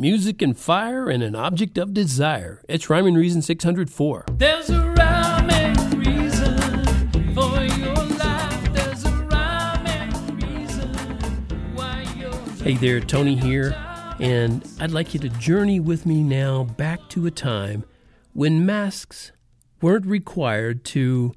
Music 0.00 0.40
and 0.40 0.56
Fire 0.58 1.10
and 1.10 1.22
an 1.22 1.34
Object 1.34 1.76
of 1.76 1.92
Desire. 1.92 2.62
It's 2.66 2.88
Rhyme 2.88 3.06
and 3.06 3.18
Reason 3.18 3.42
604. 3.42 4.24
There's 4.30 4.70
a 4.70 4.80
rhyming 4.96 5.76
reason 5.98 7.34
for 7.34 7.62
your 7.62 7.94
life. 8.16 8.72
There's 8.72 9.04
a 9.04 9.12
rhyming 9.30 10.38
reason 10.38 10.94
why 11.74 12.06
you're. 12.16 12.32
Hey 12.64 12.76
there, 12.76 12.98
Tony 13.00 13.36
here, 13.36 13.76
and 14.18 14.66
I'd 14.80 14.90
like 14.90 15.12
you 15.12 15.20
to 15.20 15.28
journey 15.28 15.80
with 15.80 16.06
me 16.06 16.22
now 16.22 16.64
back 16.64 17.06
to 17.10 17.26
a 17.26 17.30
time 17.30 17.84
when 18.32 18.64
masks 18.64 19.32
weren't 19.82 20.06
required 20.06 20.82
to, 20.86 21.34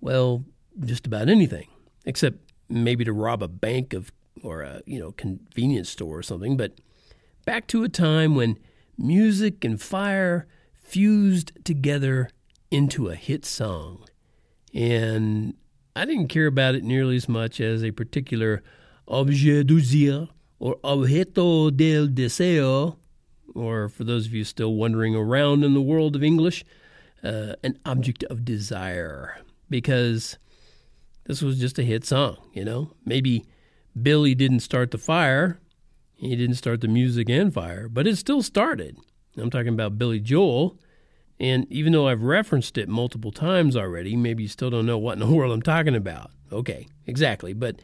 well, 0.00 0.44
just 0.84 1.08
about 1.08 1.28
anything, 1.28 1.66
except 2.04 2.38
maybe 2.68 3.04
to 3.04 3.12
rob 3.12 3.42
a 3.42 3.48
bank 3.48 3.92
of 3.94 4.12
or 4.44 4.62
a 4.62 4.80
you 4.86 5.00
know 5.00 5.10
convenience 5.10 5.90
store 5.90 6.18
or 6.18 6.22
something. 6.22 6.56
But 6.56 6.74
back 7.46 7.68
to 7.68 7.84
a 7.84 7.88
time 7.88 8.34
when 8.34 8.58
music 8.98 9.64
and 9.64 9.80
fire 9.80 10.46
fused 10.74 11.52
together 11.64 12.28
into 12.70 13.08
a 13.08 13.14
hit 13.14 13.46
song, 13.46 14.04
and 14.74 15.54
I 15.94 16.04
didn't 16.04 16.28
care 16.28 16.48
about 16.48 16.74
it 16.74 16.84
nearly 16.84 17.16
as 17.16 17.28
much 17.28 17.60
as 17.60 17.82
a 17.82 17.92
particular 17.92 18.62
objet 19.08 19.68
désir 19.68 20.28
or 20.58 20.76
objeto 20.82 21.74
del 21.74 22.08
deseo, 22.08 22.96
or 23.54 23.88
for 23.88 24.02
those 24.02 24.26
of 24.26 24.34
you 24.34 24.42
still 24.42 24.74
wandering 24.74 25.14
around 25.14 25.62
in 25.62 25.72
the 25.72 25.80
world 25.80 26.16
of 26.16 26.24
English, 26.24 26.64
uh, 27.22 27.54
an 27.62 27.78
object 27.86 28.24
of 28.24 28.44
desire, 28.44 29.38
because 29.70 30.36
this 31.24 31.42
was 31.42 31.60
just 31.60 31.78
a 31.78 31.84
hit 31.84 32.04
song, 32.04 32.36
you 32.52 32.64
know? 32.64 32.92
Maybe 33.04 33.46
Billy 34.00 34.34
didn't 34.34 34.60
start 34.60 34.90
the 34.90 34.98
fire, 34.98 35.60
he 36.16 36.34
didn't 36.34 36.56
start 36.56 36.80
the 36.80 36.88
music 36.88 37.28
and 37.28 37.52
fire, 37.52 37.88
but 37.88 38.06
it 38.06 38.16
still 38.16 38.42
started. 38.42 38.96
I'm 39.36 39.50
talking 39.50 39.68
about 39.68 39.98
Billy 39.98 40.18
Joel. 40.18 40.78
And 41.38 41.70
even 41.70 41.92
though 41.92 42.08
I've 42.08 42.22
referenced 42.22 42.78
it 42.78 42.88
multiple 42.88 43.30
times 43.30 43.76
already, 43.76 44.16
maybe 44.16 44.44
you 44.44 44.48
still 44.48 44.70
don't 44.70 44.86
know 44.86 44.96
what 44.96 45.12
in 45.12 45.18
the 45.18 45.26
world 45.34 45.52
I'm 45.52 45.62
talking 45.62 45.94
about. 45.94 46.30
Okay, 46.50 46.86
exactly. 47.06 47.52
But 47.52 47.80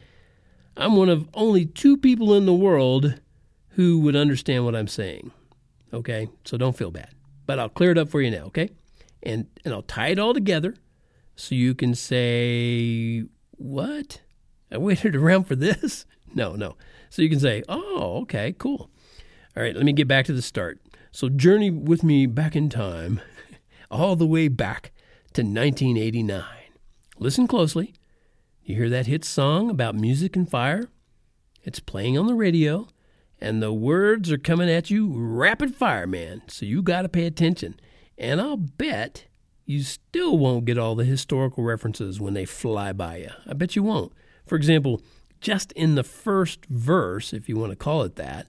I'm 0.77 0.97
one 0.97 1.11
of 1.11 1.29
only 1.35 1.67
two 1.67 1.99
people 1.99 2.35
in 2.35 2.47
the 2.47 2.55
world 2.55 3.21
who 3.71 4.01
would 4.01 4.17
understand 4.17 4.65
what 4.65 4.75
I'm 4.75 4.89
saying. 4.89 5.31
Okay, 5.93 6.29
so 6.45 6.57
don't 6.57 6.77
feel 6.77 6.91
bad. 6.91 7.11
But 7.45 7.59
I'll 7.59 7.69
clear 7.69 7.91
it 7.91 7.99
up 7.99 8.09
for 8.09 8.23
you 8.23 8.31
now, 8.31 8.45
okay? 8.45 8.71
And, 9.23 9.47
and 9.65 9.75
I'll 9.75 9.83
tie 9.83 10.09
it 10.09 10.19
all 10.19 10.33
together 10.33 10.75
so 11.37 11.55
you 11.55 11.75
can 11.75 11.95
say, 11.95 13.25
What? 13.53 14.23
I 14.71 14.79
waited 14.79 15.15
around 15.17 15.45
for 15.45 15.57
this? 15.57 16.07
No, 16.35 16.55
no. 16.55 16.77
So 17.11 17.23
you 17.23 17.29
can 17.29 17.41
say, 17.41 17.63
Oh, 17.69 18.21
okay, 18.23 18.55
cool. 18.59 18.91
All 19.57 19.63
right, 19.63 19.77
let 19.77 19.85
me 19.85 19.93
get 19.93 20.09
back 20.09 20.25
to 20.27 20.33
the 20.33 20.43
start. 20.43 20.81
So 21.11 21.29
journey 21.29 21.71
with 21.71 22.03
me 22.03 22.27
back 22.27 22.57
in 22.57 22.71
time, 22.71 23.21
all 23.91 24.17
the 24.17 24.27
way 24.27 24.49
back 24.49 24.93
to 25.35 25.43
1989. 25.43 26.43
Listen 27.19 27.47
closely. 27.47 27.95
You 28.65 28.77
hear 28.77 28.89
that 28.89 29.07
hit 29.07 29.25
song 29.25 29.69
about 29.69 29.95
music 29.95 30.37
and 30.37 30.49
fire? 30.49 30.89
It's 31.65 31.81
playing 31.81 32.17
on 32.17 32.27
the 32.27 32.35
radio, 32.35 32.89
and 33.41 33.63
the 33.63 33.73
words 33.73 34.33
are 34.33 34.39
coming 34.39 34.71
at 34.71 34.91
you 34.91 35.13
rapid 35.13 35.75
fire, 35.75 36.07
man. 36.07 36.43
So 36.49 36.65
you 36.65 36.83
got 36.83 37.03
to 37.03 37.09
pay 37.09 37.27
attention. 37.27 37.79
And 38.17 38.41
I'll 38.41 38.57
bet 38.57 39.27
you 39.65 39.83
still 39.83 40.39
won't 40.39 40.65
get 40.65 40.79
all 40.79 40.95
the 40.95 41.05
historical 41.05 41.65
references 41.65 42.21
when 42.21 42.35
they 42.35 42.45
fly 42.45 42.93
by 42.93 43.17
you. 43.17 43.31
I 43.47 43.55
bet 43.55 43.77
you 43.77 43.83
won't. 43.83 44.13
For 44.47 44.57
example, 44.57 45.03
just 45.43 45.73
in 45.73 45.97
the 45.97 46.05
first 46.05 46.65
verse, 46.67 47.33
if 47.33 47.49
you 47.49 47.57
want 47.57 47.73
to 47.73 47.77
call 47.77 48.03
it 48.03 48.17
that, 48.17 48.47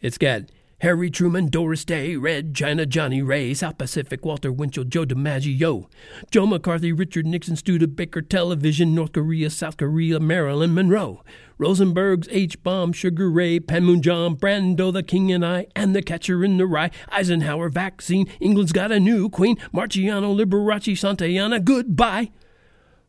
it's 0.00 0.18
got 0.18 0.42
Harry 0.80 1.10
Truman, 1.10 1.48
Doris 1.48 1.84
Day, 1.84 2.16
Red 2.16 2.54
China, 2.54 2.84
Johnnie 2.84 3.22
Ray, 3.22 3.54
South 3.54 3.78
Pacific, 3.78 4.24
Walter 4.24 4.52
Winchell, 4.52 4.84
Joe 4.84 5.06
DiMaggio, 5.06 5.88
Joe 6.30 6.46
McCarthy, 6.46 6.92
Richard 6.92 7.26
Nixon, 7.26 7.56
Studebaker, 7.56 8.20
Television, 8.20 8.94
North 8.94 9.12
Korea, 9.12 9.48
South 9.48 9.76
Korea, 9.76 10.20
Marilyn 10.20 10.74
Monroe, 10.74 11.22
Rosenberg's 11.56 12.28
H 12.30 12.62
Bomb, 12.62 12.92
Sugar 12.92 13.30
Ray, 13.30 13.58
Panmunjom, 13.58 14.38
Brando, 14.38 14.92
the 14.92 15.02
King 15.02 15.32
and 15.32 15.46
I, 15.46 15.66
and 15.74 15.96
the 15.96 16.02
Catcher 16.02 16.44
in 16.44 16.58
the 16.58 16.66
Rye, 16.66 16.90
Eisenhower, 17.10 17.70
Vaccine, 17.70 18.26
England's 18.40 18.72
got 18.72 18.92
a 18.92 19.00
new 19.00 19.30
queen, 19.30 19.56
Marciano, 19.72 20.36
Liberace, 20.36 20.98
Santayana, 20.98 21.64
goodbye. 21.64 22.32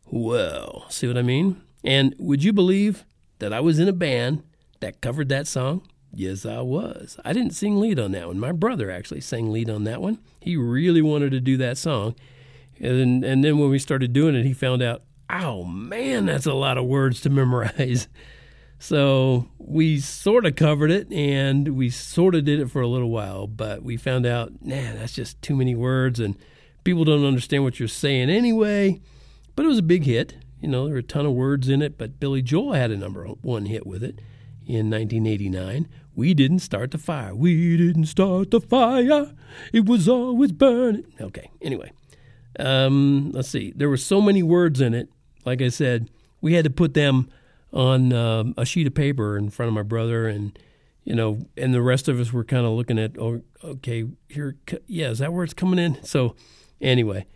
Well, 0.05 0.85
see 0.89 1.07
what 1.07 1.17
I 1.17 1.21
mean? 1.21 1.61
And 1.87 2.13
would 2.19 2.43
you 2.43 2.51
believe 2.51 3.05
that 3.39 3.53
I 3.53 3.61
was 3.61 3.79
in 3.79 3.87
a 3.87 3.93
band 3.93 4.43
that 4.81 4.99
covered 4.99 5.29
that 5.29 5.47
song? 5.47 5.87
Yes, 6.13 6.45
I 6.45 6.59
was. 6.59 7.17
I 7.23 7.31
didn't 7.31 7.53
sing 7.55 7.79
lead 7.79 7.97
on 7.97 8.11
that 8.11 8.27
one. 8.27 8.41
My 8.41 8.51
brother 8.51 8.91
actually 8.91 9.21
sang 9.21 9.53
lead 9.53 9.69
on 9.69 9.85
that 9.85 10.01
one. 10.01 10.19
He 10.41 10.57
really 10.57 11.01
wanted 11.01 11.31
to 11.31 11.39
do 11.39 11.55
that 11.57 11.77
song. 11.77 12.15
And, 12.79 13.23
and 13.23 13.41
then 13.41 13.57
when 13.57 13.69
we 13.69 13.79
started 13.79 14.11
doing 14.11 14.35
it, 14.35 14.45
he 14.45 14.51
found 14.51 14.83
out, 14.83 15.03
oh 15.29 15.63
man, 15.63 16.25
that's 16.25 16.45
a 16.45 16.53
lot 16.53 16.77
of 16.77 16.83
words 16.85 17.21
to 17.21 17.29
memorize. 17.29 18.09
So 18.79 19.47
we 19.57 19.99
sort 19.99 20.45
of 20.45 20.55
covered 20.55 20.91
it 20.91 21.11
and 21.11 21.69
we 21.69 21.89
sort 21.89 22.35
of 22.35 22.45
did 22.45 22.59
it 22.59 22.69
for 22.69 22.79
a 22.79 22.87
little 22.87 23.09
while, 23.09 23.47
but 23.47 23.81
we 23.81 23.97
found 23.97 24.27
out, 24.27 24.51
nah, 24.61 24.93
that's 24.93 25.13
just 25.13 25.41
too 25.41 25.55
many 25.55 25.73
words 25.73 26.19
and 26.19 26.35
people 26.83 27.03
don't 27.03 27.25
understand 27.25 27.63
what 27.63 27.79
you're 27.79 27.87
saying 27.87 28.29
anyway. 28.29 29.01
But 29.55 29.65
it 29.65 29.69
was 29.69 29.79
a 29.79 29.81
big 29.81 30.03
hit. 30.03 30.35
You 30.59 30.69
know, 30.69 30.85
there 30.85 30.93
were 30.93 30.99
a 30.99 31.03
ton 31.03 31.25
of 31.25 31.33
words 31.33 31.69
in 31.69 31.81
it, 31.81 31.97
but 31.97 32.19
Billy 32.19 32.41
Joel 32.41 32.73
had 32.73 32.91
a 32.91 32.97
number 32.97 33.25
one 33.25 33.65
hit 33.65 33.85
with 33.85 34.03
it 34.03 34.19
in 34.65 34.89
1989. 34.89 35.87
We 36.15 36.33
didn't 36.33 36.59
start 36.59 36.91
the 36.91 36.97
fire. 36.97 37.35
We 37.35 37.77
didn't 37.77 38.05
start 38.05 38.51
the 38.51 38.59
fire. 38.59 39.33
It 39.71 39.85
was 39.85 40.07
always 40.09 40.51
burning. 40.51 41.13
Okay, 41.21 41.51
anyway. 41.61 41.91
Um, 42.59 43.31
let's 43.33 43.49
see. 43.49 43.71
There 43.75 43.89
were 43.89 43.97
so 43.97 44.19
many 44.19 44.41
words 44.41 44.81
in 44.81 44.93
it. 44.93 45.09
Like 45.45 45.61
I 45.61 45.69
said, 45.69 46.09
we 46.41 46.53
had 46.53 46.63
to 46.63 46.71
put 46.71 46.93
them 46.95 47.29
on 47.71 48.11
um, 48.13 48.53
a 48.57 48.65
sheet 48.65 48.87
of 48.87 48.95
paper 48.95 49.37
in 49.37 49.49
front 49.49 49.67
of 49.67 49.73
my 49.73 49.83
brother, 49.83 50.27
and 50.27 50.57
you 51.03 51.15
know, 51.15 51.39
and 51.55 51.73
the 51.73 51.81
rest 51.81 52.07
of 52.07 52.19
us 52.19 52.33
were 52.33 52.43
kind 52.43 52.65
of 52.65 52.73
looking 52.73 52.99
at, 52.99 53.17
oh, 53.17 53.41
okay, 53.63 54.05
here, 54.27 54.57
yeah, 54.87 55.09
is 55.09 55.19
that 55.19 55.31
where 55.31 55.43
it's 55.43 55.53
coming 55.53 55.79
in? 55.79 56.03
So, 56.03 56.35
anyway, 56.81 57.27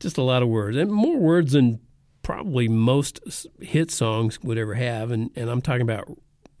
just 0.00 0.18
a 0.18 0.22
lot 0.22 0.42
of 0.42 0.48
words, 0.48 0.76
and 0.76 0.90
more 0.90 1.18
words 1.18 1.52
than 1.52 1.80
probably 2.22 2.68
most 2.68 3.20
hit 3.60 3.90
songs 3.90 4.42
would 4.42 4.58
ever 4.58 4.74
have, 4.74 5.10
and 5.10 5.30
and 5.36 5.50
I'm 5.50 5.62
talking 5.62 5.82
about, 5.82 6.08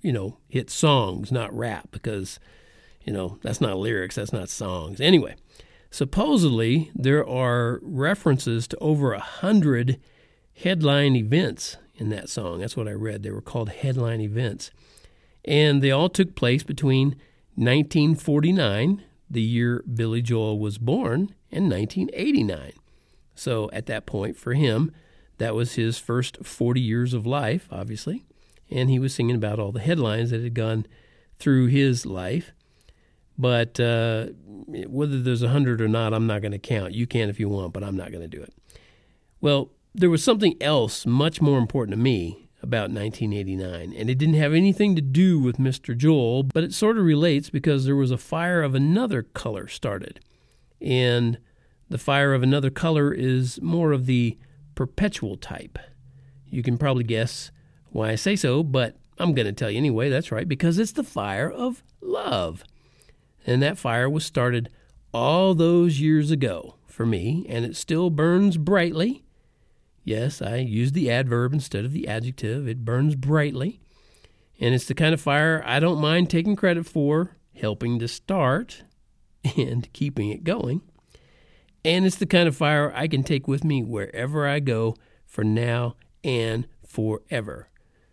you 0.02 0.12
know, 0.12 0.38
hit 0.48 0.70
songs, 0.70 1.30
not 1.30 1.56
rap, 1.56 1.88
because, 1.90 2.38
you 3.04 3.12
know, 3.12 3.38
that's 3.42 3.60
not 3.60 3.78
lyrics, 3.78 4.16
that's 4.16 4.32
not 4.32 4.48
songs. 4.48 5.00
Anyway, 5.00 5.34
supposedly 5.90 6.90
there 6.94 7.26
are 7.26 7.80
references 7.82 8.66
to 8.68 8.78
over 8.78 9.12
a 9.12 9.20
hundred 9.20 10.00
headline 10.54 11.16
events 11.16 11.76
in 11.94 12.08
that 12.10 12.28
song. 12.28 12.60
That's 12.60 12.76
what 12.76 12.88
I 12.88 12.92
read. 12.92 13.22
They 13.22 13.30
were 13.30 13.42
called 13.42 13.68
headline 13.70 14.20
events. 14.20 14.70
And 15.44 15.82
they 15.82 15.90
all 15.90 16.08
took 16.08 16.34
place 16.34 16.62
between 16.62 17.10
1949, 17.54 19.02
the 19.28 19.42
year 19.42 19.82
Billy 19.92 20.22
Joel 20.22 20.58
was 20.58 20.78
born, 20.78 21.34
and 21.50 21.70
1989. 21.70 22.72
So 23.34 23.70
at 23.72 23.86
that 23.86 24.06
point, 24.06 24.36
for 24.36 24.54
him, 24.54 24.92
that 25.40 25.54
was 25.54 25.74
his 25.74 25.98
first 25.98 26.36
40 26.44 26.82
years 26.82 27.14
of 27.14 27.26
life, 27.26 27.66
obviously. 27.70 28.24
And 28.70 28.90
he 28.90 28.98
was 28.98 29.14
singing 29.14 29.36
about 29.36 29.58
all 29.58 29.72
the 29.72 29.80
headlines 29.80 30.30
that 30.30 30.42
had 30.42 30.52
gone 30.52 30.86
through 31.38 31.68
his 31.68 32.04
life. 32.04 32.52
But 33.38 33.80
uh, 33.80 34.26
whether 34.66 35.18
there's 35.18 35.40
a 35.40 35.46
100 35.46 35.80
or 35.80 35.88
not, 35.88 36.12
I'm 36.12 36.26
not 36.26 36.42
going 36.42 36.52
to 36.52 36.58
count. 36.58 36.92
You 36.92 37.06
can 37.06 37.30
if 37.30 37.40
you 37.40 37.48
want, 37.48 37.72
but 37.72 37.82
I'm 37.82 37.96
not 37.96 38.12
going 38.12 38.20
to 38.20 38.28
do 38.28 38.42
it. 38.42 38.52
Well, 39.40 39.70
there 39.94 40.10
was 40.10 40.22
something 40.22 40.56
else 40.60 41.06
much 41.06 41.40
more 41.40 41.58
important 41.58 41.96
to 41.96 42.02
me 42.02 42.50
about 42.62 42.90
1989, 42.90 43.94
and 43.96 44.10
it 44.10 44.18
didn't 44.18 44.34
have 44.34 44.52
anything 44.52 44.94
to 44.94 45.00
do 45.00 45.40
with 45.40 45.56
Mr. 45.56 45.96
Joel, 45.96 46.42
but 46.42 46.62
it 46.62 46.74
sort 46.74 46.98
of 46.98 47.04
relates 47.04 47.48
because 47.48 47.86
there 47.86 47.96
was 47.96 48.10
a 48.10 48.18
fire 48.18 48.62
of 48.62 48.74
another 48.74 49.22
color 49.22 49.68
started. 49.68 50.20
And 50.82 51.38
the 51.88 51.96
fire 51.96 52.34
of 52.34 52.42
another 52.42 52.68
color 52.68 53.10
is 53.10 53.58
more 53.62 53.92
of 53.92 54.04
the 54.04 54.36
perpetual 54.80 55.36
type. 55.36 55.78
You 56.46 56.62
can 56.62 56.78
probably 56.78 57.04
guess 57.04 57.50
why 57.90 58.10
I 58.10 58.14
say 58.14 58.36
so, 58.36 58.62
but 58.62 58.96
I'm 59.18 59.34
going 59.34 59.46
to 59.46 59.52
tell 59.52 59.70
you 59.70 59.76
anyway. 59.76 60.08
That's 60.08 60.32
right, 60.32 60.48
because 60.48 60.78
it's 60.78 60.92
the 60.92 61.04
fire 61.04 61.50
of 61.50 61.82
love. 62.00 62.64
And 63.46 63.62
that 63.62 63.78
fire 63.78 64.08
was 64.08 64.24
started 64.24 64.70
all 65.12 65.54
those 65.54 66.00
years 66.00 66.30
ago 66.30 66.76
for 66.86 67.04
me, 67.04 67.44
and 67.48 67.64
it 67.64 67.76
still 67.76 68.08
burns 68.08 68.56
brightly 68.56 69.24
Yes, 70.04 70.40
I 70.40 70.56
use 70.56 70.92
the 70.92 71.10
adverb 71.10 71.52
instead 71.52 71.84
of 71.84 71.92
the 71.92 72.08
adjective. 72.08 72.66
It 72.66 72.84
burns 72.84 73.14
brightly. 73.16 73.80
And 74.58 74.74
it's 74.74 74.86
the 74.86 74.94
kind 74.94 75.14
of 75.14 75.20
fire 75.20 75.62
I 75.64 75.80
don't 75.80 76.00
mind 76.00 76.28
taking 76.30 76.56
credit 76.56 76.86
for, 76.86 77.36
helping 77.54 77.98
to 77.98 78.08
start 78.08 78.84
and 79.56 79.92
keeping 79.92 80.30
it 80.30 80.44
going. 80.44 80.82
And 81.84 82.04
it's 82.04 82.16
the 82.16 82.26
kind 82.26 82.48
of 82.48 82.56
fire 82.56 82.92
I 82.94 83.08
can 83.08 83.22
take 83.22 83.48
with 83.48 83.64
me 83.64 83.82
wherever 83.82 84.46
I 84.46 84.60
go 84.60 84.96
for 85.26 85.44
now 85.44 85.96
and 86.22 86.66
forever. 86.86 87.68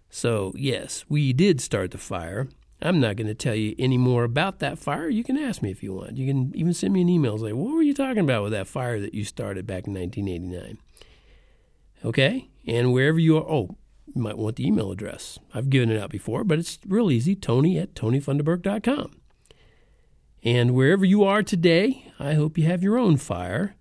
So, 0.10 0.54
yes, 0.56 1.04
we 1.10 1.34
did 1.34 1.60
start 1.60 1.92
the 1.92 1.98
fire, 1.98 2.48
I'm 2.82 3.00
not 3.00 3.16
going 3.16 3.28
to 3.28 3.34
tell 3.34 3.56
you 3.56 3.76
any 3.80 3.98
more 3.98 4.24
about 4.24 4.60
that 4.60 4.78
fire. 4.78 5.10
You 5.10 5.24
can 5.24 5.38
ask 5.38 5.62
me 5.62 5.72
if 5.72 5.82
you 5.82 5.94
want. 5.94 6.18
You 6.18 6.28
can 6.28 6.52
even 6.56 6.74
send 6.74 6.94
me 6.94 7.02
an 7.02 7.10
email 7.10 7.38
say, 7.38 7.54
"What 7.54 7.74
were 7.74 7.82
you 7.82 7.94
talking 7.94 8.24
about 8.24 8.44
with 8.44 8.52
that 8.52 8.68
fire 8.68 9.00
that 9.00 9.16
you 9.16 9.24
started 9.24 9.66
back 9.66 9.88
in 9.88 9.94
1989?" 9.94 10.78
Okay, 12.06 12.50
and 12.68 12.94
wherever 12.94 13.20
you 13.20 13.38
are, 13.38 13.50
oh, 13.50 13.78
you 14.14 14.22
might 14.22 14.38
want 14.38 14.58
the 14.58 14.68
email 14.68 14.92
address. 14.92 15.40
I've 15.54 15.72
given 15.72 15.90
it 15.90 16.00
out 16.00 16.12
before, 16.12 16.44
but 16.44 16.60
it's 16.60 16.78
real 16.88 17.10
easy. 17.10 17.36
Tony 17.36 17.80
at 17.80 17.96
tonyfunderburk.com. 17.96 19.12
And 20.44 20.74
wherever 20.74 21.04
you 21.04 21.24
are 21.24 21.44
today, 21.44 22.12
I 22.20 22.34
hope 22.34 22.58
you 22.58 22.66
have 22.66 22.84
your 22.84 22.98
own 22.98 23.18
fire, 23.18 23.76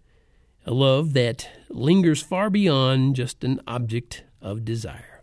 a 0.64 0.72
love 0.72 1.12
that 1.12 1.48
lingers 1.68 2.22
far 2.22 2.50
beyond 2.50 3.16
just 3.16 3.44
an 3.44 3.60
object 3.66 4.24
of 4.40 4.64
desire. 4.64 5.22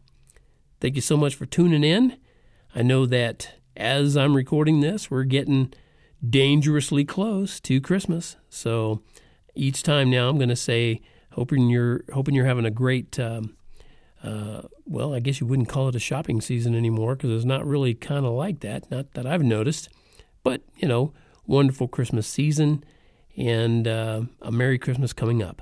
Thank 0.80 0.96
you 0.96 1.02
so 1.02 1.18
much 1.18 1.36
for 1.36 1.46
tuning 1.46 1.84
in. 1.84 2.18
I 2.76 2.82
know 2.82 3.06
that 3.06 3.56
as 3.76 4.16
I'm 4.16 4.36
recording 4.36 4.82
this, 4.82 5.10
we're 5.10 5.24
getting 5.24 5.74
dangerously 6.28 7.04
close 7.04 7.60
to 7.62 7.82
Christmas. 7.82 8.36
So 8.50 9.02
each 9.56 9.84
time 9.84 10.10
now, 10.10 10.30
I'm 10.30 10.38
going 10.38 10.50
to 10.50 10.56
say, 10.56 11.02
hoping 11.32 11.70
you're 11.70 12.04
hoping 12.14 12.36
you're 12.36 12.46
having 12.46 12.66
a 12.66 12.72
great. 12.72 13.20
Um, 13.20 13.56
uh, 14.24 14.62
well, 14.86 15.14
I 15.14 15.20
guess 15.20 15.42
you 15.42 15.48
wouldn't 15.48 15.68
call 15.68 15.90
it 15.90 15.96
a 15.96 16.00
shopping 16.00 16.40
season 16.40 16.76
anymore 16.76 17.16
because 17.16 17.32
it's 17.32 17.46
not 17.46 17.66
really 17.66 17.94
kind 17.94 18.26
of 18.26 18.32
like 18.32 18.62
that. 18.62 18.90
Not 18.90 19.14
that 19.16 19.26
I've 19.26 19.44
noticed, 19.44 19.90
but 20.44 20.62
you 20.78 20.88
know, 20.88 21.14
wonderful 21.46 21.88
Christmas 21.88 22.28
season 22.28 22.84
and 23.36 23.88
uh, 23.88 24.22
a 24.42 24.52
Merry 24.52 24.78
Christmas 24.78 25.14
coming 25.14 25.42
up. 25.42 25.62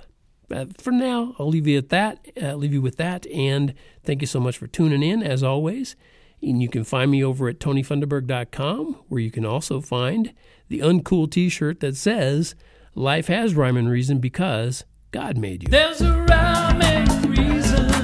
Uh, 0.52 0.66
for 0.78 0.92
now, 0.92 1.36
I'll 1.40 1.48
leave 1.48 1.68
you 1.68 1.78
at 1.78 1.90
that. 1.90 2.28
Uh, 2.42 2.56
leave 2.56 2.74
you 2.74 2.82
with 2.82 2.98
that, 2.98 3.26
and 3.28 3.74
thank 4.04 4.22
you 4.22 4.28
so 4.28 4.40
much 4.40 4.58
for 4.58 4.68
tuning 4.68 5.02
in 5.02 5.24
as 5.24 5.44
always. 5.44 5.96
And 6.42 6.62
you 6.62 6.70
can 6.70 6.84
find 6.84 7.10
me 7.12 7.24
over 7.24 7.48
at 7.48 7.60
tonyfunderburk.com, 7.60 9.00
where 9.08 9.22
you 9.22 9.32
can 9.32 9.46
also 9.46 9.80
find 9.80 10.34
the 10.68 10.80
uncool 10.80 11.32
T-shirt 11.32 11.80
that 11.80 11.96
says 11.96 12.56
"Life 12.96 13.28
has 13.28 13.56
rhyme 13.56 13.78
and 13.78 13.90
reason 13.90 14.20
because 14.20 14.84
God 15.12 15.38
made 15.38 15.64
you." 15.64 15.70
There's 15.70 16.02
a 16.02 16.12
rhyme 16.12 16.82
and 16.82 17.38
reason 17.38 18.02